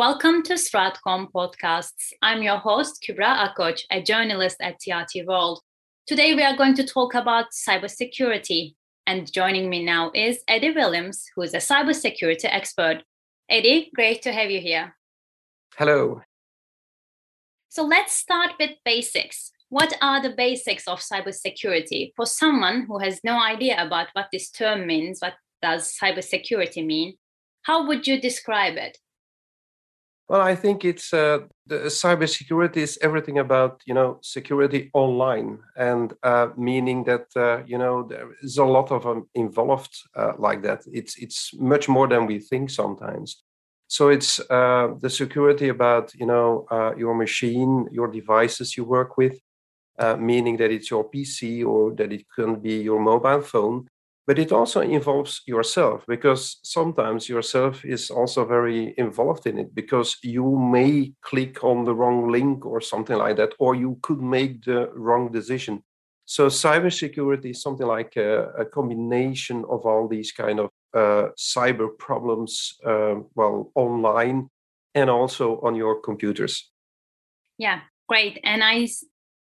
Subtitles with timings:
[0.00, 2.14] Welcome to Stratcom Podcasts.
[2.22, 5.60] I'm your host, Kübra Akoç, a journalist at TRT World.
[6.06, 8.76] Today, we are going to talk about cybersecurity.
[9.06, 13.02] And joining me now is Eddy Willems, who is a cybersecurity expert.
[13.50, 14.96] Eddy, great to have you here.
[15.76, 16.22] Hello.
[17.68, 19.52] So let's start with basics.
[19.68, 24.50] What are the basics of cybersecurity for someone who has no idea about what this
[24.50, 25.20] term means?
[25.20, 27.18] What does cybersecurity mean?
[27.64, 28.96] How would you describe it?
[30.30, 36.14] Well, I think it's uh, the cybersecurity is everything about you know security online, and
[36.22, 40.62] uh, meaning that uh, you know there is a lot of um, involved uh, like
[40.62, 40.82] that.
[40.92, 43.42] It's it's much more than we think sometimes.
[43.88, 49.16] So it's uh, the security about you know uh, your machine, your devices you work
[49.16, 49.36] with,
[50.18, 53.88] meaning that it's your PC or that it can be your mobile phone,
[54.30, 60.18] but it also involves yourself because sometimes yourself is also very involved in it because
[60.22, 64.64] you may click on the wrong link or something like that or you could make
[64.64, 65.82] the wrong decision.
[66.26, 71.88] So cybersecurity is something like a, a combination of all these kind of uh, cyber
[71.98, 74.48] problems uh, well online
[74.94, 76.70] and also on your computers.
[77.58, 78.40] Yeah great.
[78.42, 78.88] And i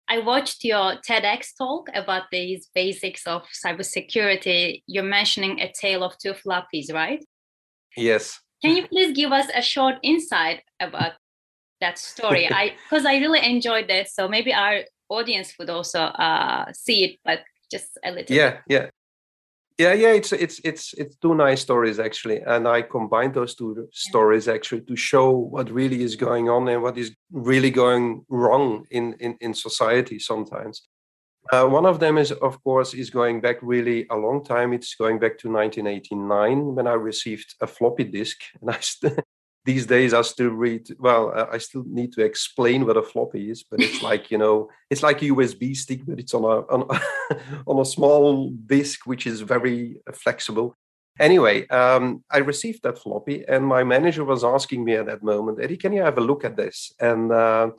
[0.08, 4.82] I watched your TEDx talk about these basics of cybersecurity.
[4.86, 7.24] You're mentioning a tale of two floppies, right?
[7.96, 8.40] Yes.
[8.62, 11.12] Can you please give us a short insight about
[11.80, 12.48] that story?
[12.50, 14.08] I because I really enjoyed that.
[14.08, 18.34] So maybe our audience would also uh, see it, but just a little.
[18.34, 18.88] Yeah, yeah
[19.78, 23.88] yeah yeah it's it's it's it's two nice stories actually and i combined those two
[23.92, 28.84] stories actually to show what really is going on and what is really going wrong
[28.90, 30.82] in in, in society sometimes.
[31.52, 34.72] Uh, one of them is of course is going back really a long time.
[34.72, 39.20] It's going back to 1989 when i received a floppy disk and i st-
[39.64, 40.88] these days I still read.
[40.98, 44.68] Well, I still need to explain what a floppy is, but it's like you know,
[44.90, 47.00] it's like a USB stick, but it's on a on,
[47.66, 50.76] on a small disk which is very flexible.
[51.20, 55.60] Anyway, um, I received that floppy, and my manager was asking me at that moment,
[55.62, 56.92] Eddy, can you have a look at this?
[56.98, 57.70] And uh,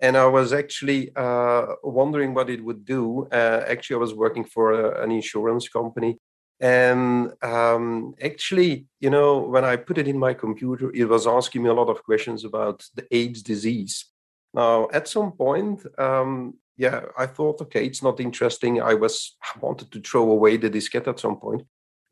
[0.00, 3.28] and I was actually uh, wondering what it would do.
[3.32, 6.18] Uh, actually, I was working for a, an insurance company,
[6.62, 11.64] and um, actually, you know, when I put it in my computer, it was asking
[11.64, 14.06] me a lot of questions about the AIDS disease.
[14.54, 18.80] Now, at some point, um, yeah, I thought, okay, it's not interesting.
[18.80, 21.62] I was I wanted to throw away the diskette at some point.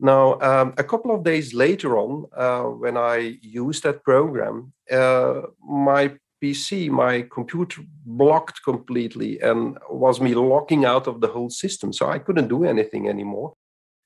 [0.00, 5.42] Now, um, a couple of days later on, uh, when I used that program, uh,
[5.62, 11.92] my PC, my computer blocked completely and was me locking out of the whole system.
[11.92, 13.54] So I couldn't do anything anymore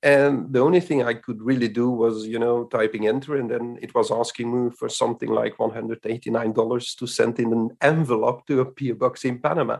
[0.04, 3.78] and the only thing i could really do was you know typing enter and then
[3.80, 8.64] it was asking me for something like $189 to send in an envelope to a
[8.64, 9.78] PO box in panama.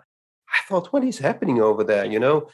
[0.48, 2.04] I thought what is happening over there?
[2.04, 2.48] You know?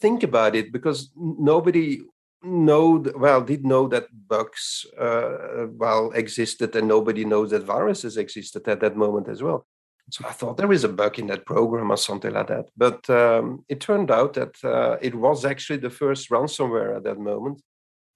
[0.00, 2.02] Think about it because nobody
[2.42, 8.66] know well did know that bugs uh, well existed and nobody knows that viruses existed
[8.66, 9.64] at that moment as well
[10.10, 12.66] so I thought there is a bug in that program or something like that.
[12.76, 17.18] But um, it turned out that uh, it was actually the first ransomware at that
[17.18, 17.62] moment.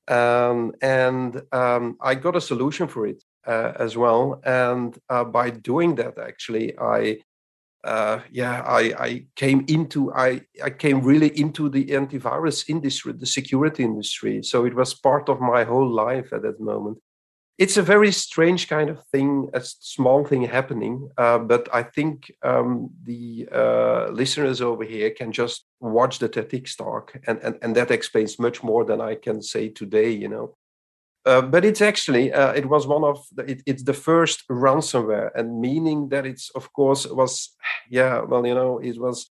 [0.08, 4.40] Um, and um, I got a solution for it uh, as well.
[4.44, 7.18] And uh, by doing that, actually, I
[7.84, 13.26] uh, yeah, I, I came into I, I came really into the antivirus industry, the
[13.26, 14.42] security industry.
[14.42, 16.98] So it was part of my whole life at that moment
[17.58, 21.08] it's a very strange kind of thing, a small thing happening.
[21.16, 26.76] Uh, but I think um, the uh, listeners over here can just watch the TEDx
[26.76, 30.56] talk, and, and, and that explains much more than I can say today, you know.
[31.24, 35.30] Uh, but it's actually uh, it was one of the, it, it's the first ransomware
[35.34, 37.56] and meaning that it's of course was
[37.90, 39.28] yeah well you know it was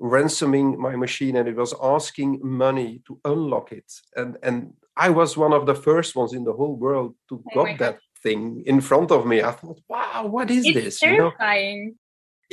[0.00, 5.36] ransoming my machine and it was asking money to unlock it and and i was
[5.36, 8.80] one of the first ones in the whole world to oh got that thing in
[8.80, 9.42] front of me.
[9.42, 11.00] I thought wow what is it's this?
[11.00, 11.78] Terrifying.
[11.78, 11.94] You know?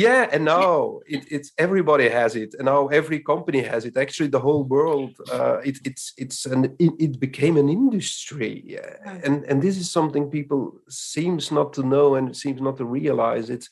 [0.06, 3.96] yeah and now it, it's everybody has it and now every company has it.
[4.06, 8.80] Actually the whole world uh, it, it's it's an it, it became an industry
[9.26, 13.46] and and this is something people seems not to know and seems not to realize.
[13.56, 13.70] It's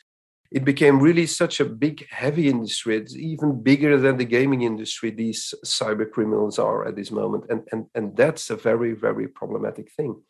[0.51, 2.98] it became really such a big, heavy industry.
[2.98, 5.09] It's even bigger than the gaming industry.
[5.09, 9.92] These cyber criminals are at this moment, and and and that's a very very problematic
[9.92, 10.21] thing.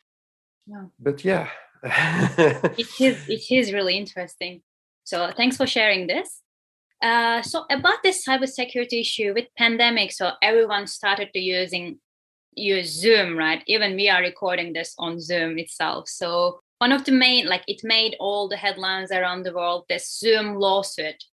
[0.67, 0.85] Yeah.
[0.99, 1.49] But yeah,
[1.83, 4.61] it is it is really interesting.
[5.03, 6.41] So thanks for sharing this.
[7.01, 11.99] Uh, so about this cybersecurity issue with pandemic, so everyone started to using
[12.53, 13.63] use Zoom, right?
[13.65, 16.07] Even we are recording this on Zoom itself.
[16.09, 20.17] So one of the main like it made all the headlines around the world this
[20.17, 21.23] zoom lawsuit.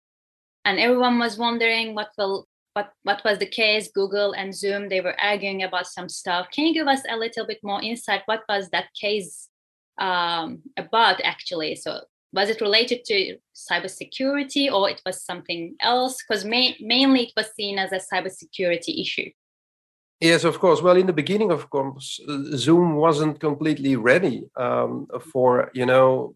[0.63, 3.89] And everyone was wondering what will what what was the case.
[3.91, 6.51] Google and zoom they were arguing about some stuff.
[6.53, 8.21] Can you give us a little bit more insight?
[8.27, 9.49] What was that case
[9.99, 11.75] um, about actually?
[11.77, 12.01] So
[12.31, 16.17] was it related to cybersecurity or it was something else?
[16.21, 19.31] Because ma- mainly it was seen as a cybersecurity issue
[20.21, 20.81] Yes, of course.
[20.81, 22.19] Well, in the beginning, of course,
[22.55, 26.35] Zoom wasn't completely ready um, for you know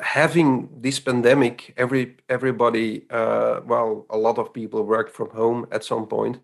[0.00, 1.72] having this pandemic.
[1.76, 6.40] Every everybody, uh, well, a lot of people worked from home at some point,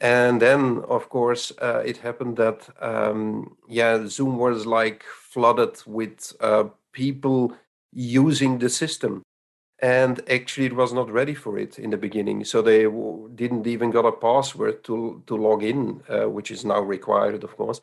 [0.00, 6.32] and then of course uh, it happened that um, yeah, Zoom was like flooded with
[6.40, 7.54] uh, people
[7.92, 9.22] using the system
[9.82, 12.44] and actually it was not ready for it in the beginning.
[12.44, 16.64] So they w- didn't even got a password to to log in uh, which is
[16.64, 17.80] now required of course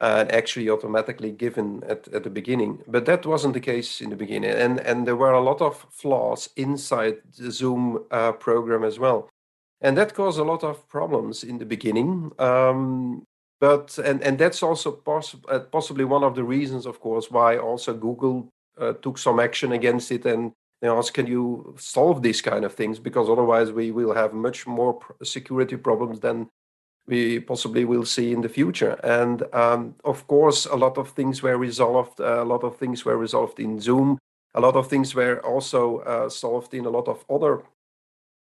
[0.00, 2.82] and actually automatically given at, at the beginning.
[2.88, 5.86] But that wasn't the case in the beginning and and there were a lot of
[5.90, 9.28] flaws inside the zoom uh, program as well.
[9.82, 13.24] And that caused a lot of problems in the beginning um,
[13.60, 17.56] but and and that's also poss- uh, possibly one of the reasons of course why
[17.58, 18.48] also google
[18.78, 20.52] uh, took some action against it and
[20.84, 22.98] they ask, can you solve these kind of things?
[22.98, 26.48] Because otherwise, we will have much more security problems than
[27.06, 28.98] we possibly will see in the future.
[29.02, 32.20] And um, of course, a lot of things were resolved.
[32.20, 34.18] Uh, a lot of things were resolved in Zoom.
[34.54, 37.62] A lot of things were also uh, solved in a lot of other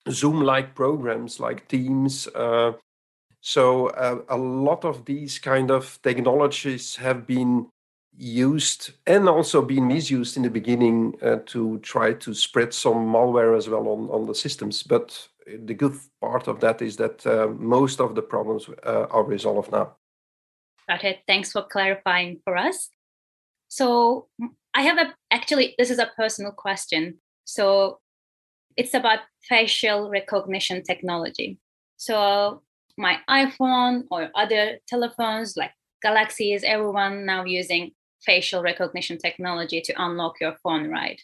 [0.09, 2.27] Zoom-like programs like Teams.
[2.27, 2.73] Uh,
[3.41, 7.67] so uh, a lot of these kind of technologies have been
[8.17, 13.57] used and also been misused in the beginning uh, to try to spread some malware
[13.57, 14.83] as well on, on the systems.
[14.83, 19.23] But the good part of that is that uh, most of the problems uh, are
[19.23, 19.95] resolved now.
[20.87, 21.19] Got it.
[21.27, 22.89] Thanks for clarifying for us.
[23.67, 24.27] So
[24.73, 27.19] I have a actually this is a personal question.
[27.45, 27.99] So
[28.75, 31.57] it's about facial recognition technology.
[31.97, 32.61] So
[32.97, 35.71] my iPhone or other telephones like
[36.01, 37.91] Galaxies, everyone now using
[38.25, 41.21] facial recognition technology to unlock your phone right?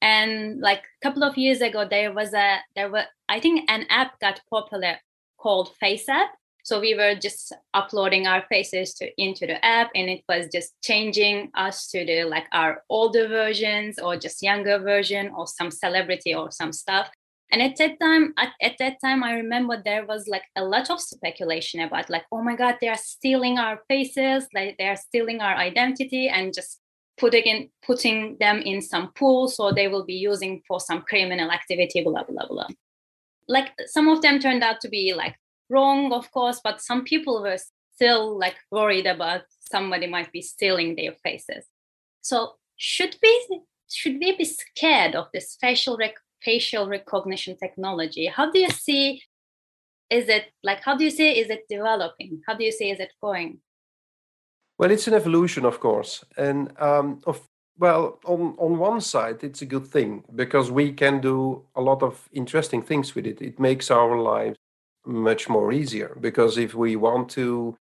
[0.00, 3.86] And like a couple of years ago there was a there were i think an
[3.88, 4.96] app got popular
[5.38, 6.28] called FaceApp
[6.64, 10.72] so we were just uploading our faces to into the app and it was just
[10.82, 16.34] changing us to the like our older versions or just younger version or some celebrity
[16.34, 17.10] or some stuff
[17.52, 20.90] and at that time at, at that time i remember there was like a lot
[20.90, 24.96] of speculation about like oh my god they are stealing our faces like they are
[24.96, 26.80] stealing our identity and just
[27.16, 31.50] putting in putting them in some pool so they will be using for some criminal
[31.50, 32.66] activity blah blah blah
[33.48, 35.36] like some of them turned out to be like
[35.70, 37.58] wrong of course but some people were
[37.94, 41.64] still like worried about somebody might be stealing their faces.
[42.20, 43.60] So should we
[43.90, 49.22] should we be scared of this facial rec- facial recognition technology how do you see
[50.10, 52.40] is it like how do you see is it developing?
[52.46, 53.58] How do you see is it going?
[54.78, 57.40] Well it's an evolution of course and um, of
[57.78, 62.02] well on on one side it's a good thing because we can do a lot
[62.02, 63.40] of interesting things with it.
[63.40, 64.56] It makes our lives
[65.06, 67.76] much more easier because if we want to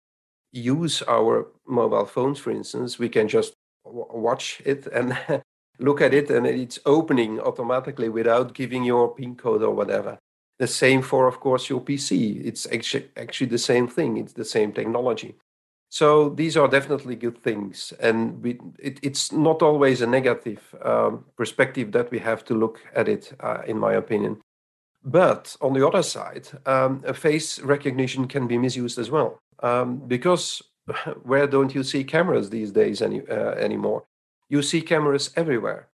[0.53, 3.53] use our mobile phones for instance we can just
[3.85, 5.19] w- watch it and
[5.79, 10.19] look at it and it's opening automatically without giving your pin code or whatever.
[10.59, 12.45] The same for, of course, your PC.
[12.45, 14.17] It's actually, actually the same thing.
[14.17, 15.37] It's the same technology.
[15.91, 21.25] So these are definitely good things, and we, it, it's not always a negative um,
[21.37, 24.43] perspective that we have to look at it, uh, in my opinion.
[25.03, 30.63] But on the other side, um, face recognition can be misused as well, um, because
[31.23, 34.05] where don't you see cameras these days any, uh, anymore?
[34.49, 35.89] You see cameras everywhere.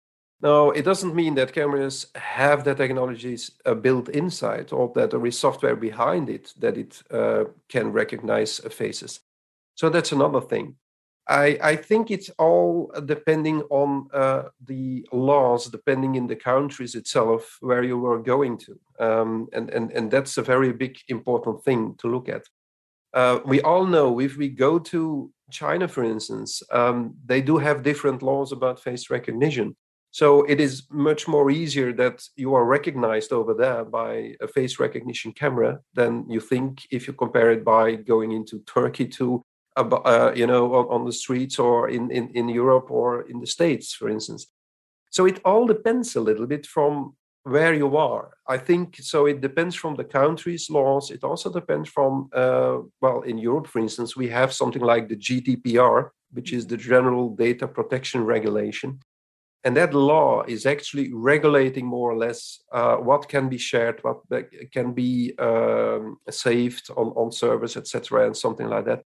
[0.43, 5.25] Now, it doesn't mean that cameras have the technologies uh, built inside or that there
[5.25, 9.21] is software behind it that it uh, can recognize faces.
[9.77, 10.77] So that's another thing.
[11.29, 17.59] I, I think it's all depending on uh, the laws, depending in the countries itself
[17.61, 18.81] where you are going to.
[18.99, 22.43] Um, and, and, and that's a very big, important thing to look at.
[23.15, 27.83] Uh, we all know if we go to China, for instance, um, they do have
[27.83, 29.77] different laws about face recognition.
[30.11, 34.79] So it is much more easier that you are recognized over there by a face
[34.79, 39.43] recognition camera than you think if you compare it by going into Turkey to,
[39.77, 43.95] uh, you know, on, the streets or in, in, in Europe or in the States,
[43.95, 44.47] for instance.
[45.11, 48.31] So it all depends a little bit from where you are.
[48.47, 49.27] I think so.
[49.27, 51.11] It depends from the country's laws.
[51.11, 55.17] It also depends from, uh, well, in Europe, for instance, we have something like the
[55.17, 59.01] GDPR, which is the General Data Protection Regulation.
[59.65, 64.21] And that law is actually regulating more or less uh, what can be shared, what
[64.73, 69.03] can be um, saved on, on servers, etc., and something like that.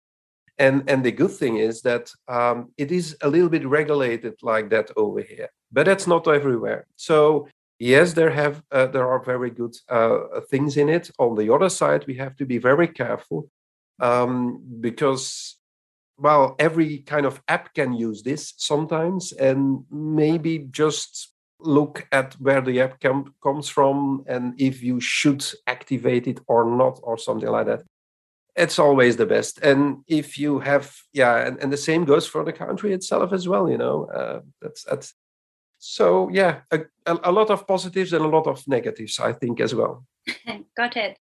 [0.58, 4.68] And, and the good thing is that um, it is a little bit regulated like
[4.70, 6.86] that over here, but that's not everywhere.
[6.96, 7.48] So
[7.82, 11.10] yes, there have uh, there are very good uh, things in it.
[11.18, 13.50] On the other side, we have to be very careful
[14.00, 15.56] um, because
[16.18, 22.60] well, every kind of app can use this sometimes, and maybe just look at where
[22.60, 27.48] the app com- comes from and if you should activate it or not, or something
[27.48, 27.82] like that.
[28.54, 29.58] It's always the best.
[29.62, 33.48] And if you have, yeah, and, and the same goes for the country itself as
[33.48, 33.70] well.
[33.70, 35.14] You know, uh, that's that's
[35.84, 39.74] so yeah, a, a lot of positives and a lot of negatives, I think, as
[39.74, 40.06] well.
[40.76, 41.18] Got it.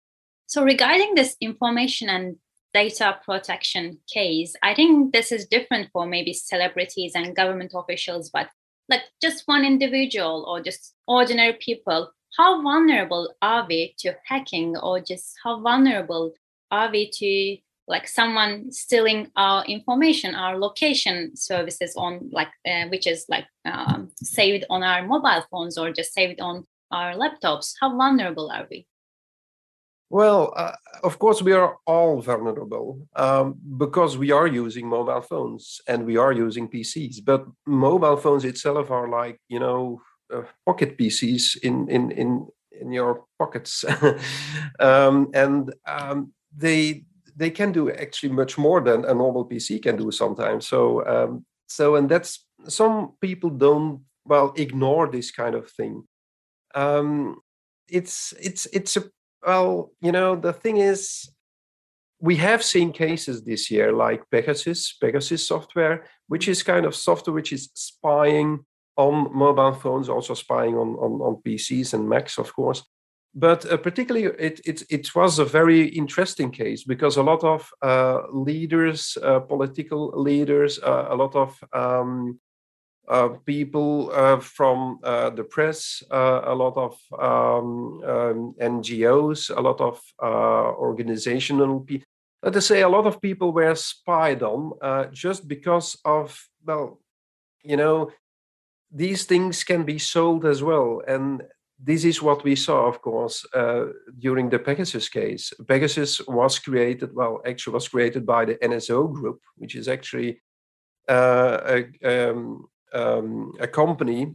[0.47, 2.37] So regarding this information and
[2.73, 8.49] data protection case, I think this is different for maybe celebrities and government officials, but
[8.89, 15.01] like just one individual or just ordinary people, how vulnerable are we to hacking or
[15.01, 16.33] just how vulnerable
[16.71, 17.57] are we to
[17.87, 24.11] like someone stealing our information our location services on like uh, which is like um,
[24.17, 28.87] saved on our mobile phones or just saved on our laptops how vulnerable are we
[30.11, 35.81] well, uh, of course, we are all vulnerable um, because we are using mobile phones
[35.89, 37.25] and we are using PCs.
[37.25, 42.47] But mobile phones itself are like you know uh, pocket PCs in in in
[42.81, 43.85] in your pockets,
[44.79, 47.05] um, and um, they
[47.37, 50.69] they can do actually much more than a normal PC can do sometimes.
[50.69, 56.05] So um, so and that's some people don't well ignore this kind of thing.
[56.75, 57.41] Um,
[57.89, 59.05] it's it's it's a
[59.47, 61.29] well, you know, the thing is,
[62.21, 67.35] we have seen cases this year like Pegasus, Pegasus software, which is kind of software
[67.35, 68.65] which is spying
[68.97, 72.83] on mobile phones, also spying on, on, on PCs and Macs, of course.
[73.35, 77.69] But uh, particularly, it, it, it was a very interesting case because a lot of
[77.83, 82.39] uh, leaders, uh, political leaders, uh, a lot of um,
[83.09, 90.01] uh, people uh, from the press, a lot of um, um, NGOs, a lot of
[90.23, 92.07] organizational people.
[92.43, 97.01] Let us say a lot of people were spied on just because of, well,
[97.65, 98.11] you know,
[98.93, 101.03] these things can be sold as well.
[101.09, 101.43] And
[101.83, 103.45] this is what we saw, of course,
[104.19, 105.53] during the Pegasus case.
[105.69, 110.41] Pegasus was created, well, actually was created by the NSO group, which is actually
[111.09, 114.35] a, um, um, a company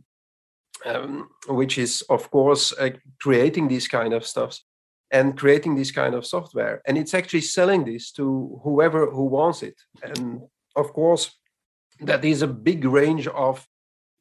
[0.86, 4.64] um, which is of course uh, creating these kind of stuffs
[5.12, 9.64] and creating this kind of software and it's actually selling this to whoever who wants
[9.64, 10.42] it and
[10.76, 11.32] of course
[12.02, 13.68] that is a big range of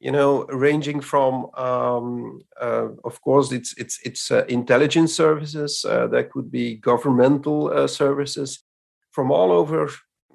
[0.01, 6.09] you know ranging from um, uh, of course it's it's it's uh, intelligence services uh,
[6.33, 8.65] could be governmental uh, services
[9.11, 9.91] from all over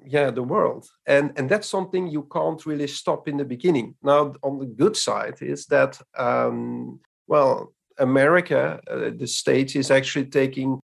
[0.06, 0.86] yeah the world.
[1.06, 3.94] And and that's something you can't really stop in the beginning.
[4.02, 10.24] Now on the good side is that um, well america uh, the state is actually
[10.26, 10.80] taking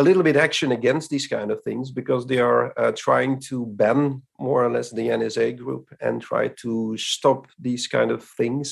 [0.00, 3.66] a little bit action against these kind of things because they are uh, trying to
[3.66, 8.66] ban more or less the NSO group and try to stop these kind of things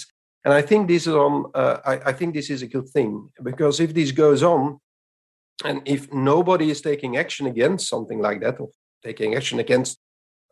[0.44, 3.28] and i think this is on uh, I, I think this is a good thing
[3.42, 4.80] because if this goes on
[5.64, 8.68] and if nobody is taking action against something like that or
[9.04, 9.98] taking action against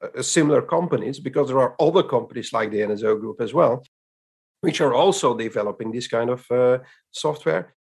[0.02, 3.85] uh, similar companies because there are other companies like the NSO Group as well,
[4.61, 6.78] which are also developing this kind of uh,
[7.12, 7.75] software.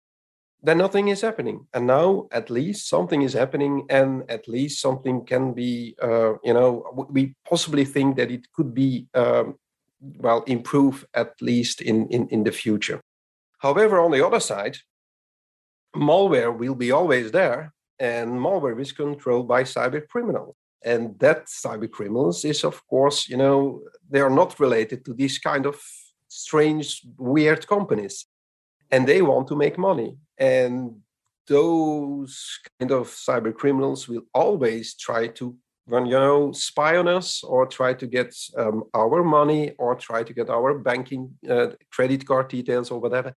[0.65, 5.25] Then nothing is happening, and now at least something is happening, and at least something
[5.25, 9.57] can be, uh, you know, we possibly think that it could be, um,
[10.01, 13.01] well, improve at least in, in in the future.
[13.59, 14.77] However, on the other side,
[15.97, 20.55] malware will be always there and malware is controlled by cyber criminals.
[20.85, 25.39] And that cyber criminals is of course you know they are not related to these
[25.39, 25.81] kind of
[26.29, 28.27] strange weird companies.
[28.91, 30.97] And they want to make money and
[31.47, 35.57] those kind of cyber criminals will always try to
[35.91, 40.33] you know spy on us or try to get um, our money or try to
[40.33, 43.35] get our banking uh, credit card details or whatever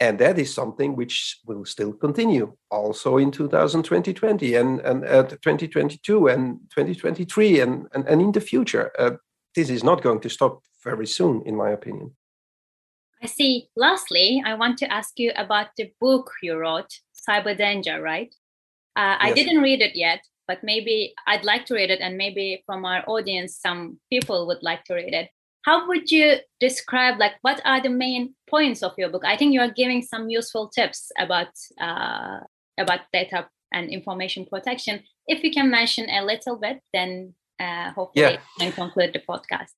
[0.00, 6.28] and that is something which will still continue also in 2020 and, and uh, 2022
[6.28, 8.92] and 2023 and, and, and in the future.
[8.98, 9.12] Uh,
[9.56, 12.14] this is not going to stop very soon, in my opinion.
[13.22, 13.68] I see.
[13.76, 16.90] Lastly, I want to ask you about the book you wrote,
[17.28, 18.32] Cyber Danger, right?
[18.96, 22.62] Uh, I didn't read it yet, but maybe I'd like to read it, and maybe
[22.66, 25.28] from our audience, some people would like to read it.
[25.62, 29.24] How would you describe, like, what are the main points of your book?
[29.24, 31.48] I think you are giving some useful tips about
[31.80, 32.40] uh,
[32.78, 35.02] about data and information protection.
[35.26, 38.40] If you can mention a little bit, then uh, hopefully yeah.
[38.58, 39.74] can conclude the podcast.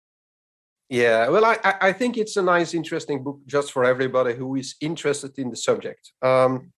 [0.90, 4.74] Yeah, well, I, I think it's a nice, interesting book just for everybody who is
[4.80, 6.10] interested in the subject.
[6.20, 6.72] Um,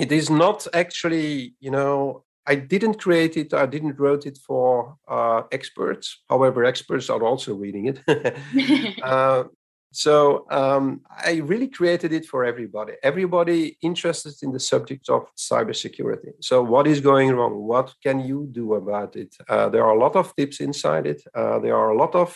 [0.00, 3.52] it is not actually, you know, I didn't create it.
[3.52, 6.22] I didn't wrote it for uh, experts.
[6.30, 8.00] However, experts are also reading it.
[9.02, 9.44] uh,
[9.92, 12.94] so um, I really created it for everybody.
[13.02, 16.32] Everybody interested in the subject of cybersecurity.
[16.40, 17.54] So what is going wrong?
[17.62, 19.36] What can you do about it?
[19.48, 21.22] Uh, there are a lot of tips inside it.
[21.34, 22.34] Uh, there are a lot of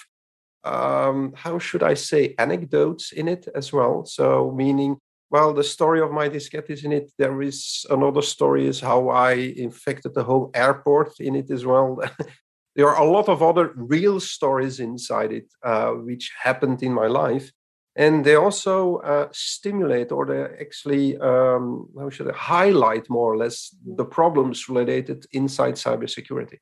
[0.69, 4.05] um, how should I say anecdotes in it as well.
[4.05, 4.99] So meaning
[5.31, 7.13] well, the story of my diskette is in it.
[7.19, 12.01] There is another story is how I infected the whole airport in it as well.
[12.77, 17.09] there are a lot of other real stories inside it, uh, which happened in my
[17.09, 17.53] life.
[17.95, 23.37] And they also uh, stimulate or they actually, um, how should I highlight more or
[23.37, 26.59] less the problems related inside cybersecurity.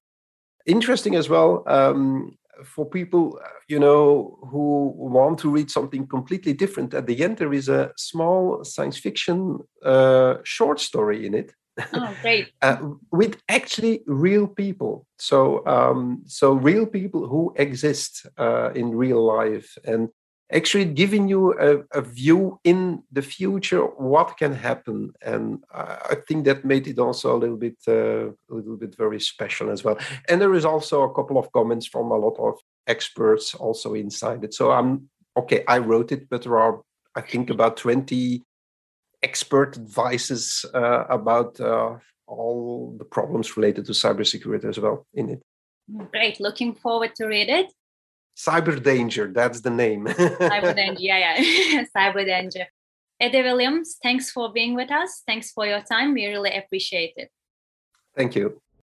[0.64, 6.52] Interesting as well, um, for people uh, you know who want to read something completely
[6.52, 11.54] different at the end there is a small science fiction uh, short story in it.
[11.94, 12.48] Oh great.
[12.62, 12.78] Uh,
[13.12, 15.06] with actually real people.
[15.18, 19.76] So um, so real people who exist uh, in real life.
[19.84, 20.08] And
[20.52, 25.12] actually giving you a, a, view in the future what can happen.
[25.22, 29.20] And i think that made it also a little bit uh, a little bit very
[29.20, 29.98] special as well.
[30.28, 34.44] And there is also a couple of comments from a lot of experts also inside
[34.44, 34.54] it.
[34.54, 36.80] So i'm okay i wrote it but there are
[37.14, 38.42] i think about 20
[39.22, 45.42] expert advices uh, about uh, all the problems related to cybersecurity as well in it.
[46.12, 46.40] Great.
[46.40, 47.72] Looking forward to read it
[48.37, 50.07] Cyber Danger, that's the name.
[50.07, 51.85] Cyber Danger, yeah, yeah.
[51.97, 52.66] Cyber Danger.
[53.19, 55.23] Eddy Willems, thanks for being with us.
[55.26, 56.12] Thanks for your time.
[56.12, 57.31] We really appreciate it.
[58.14, 58.61] Thank you.